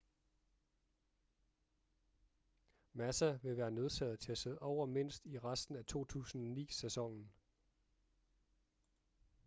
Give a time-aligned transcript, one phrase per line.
[2.93, 7.31] massa vil være nødsaget til at sidde over mindst i resten af 2009-sæsonen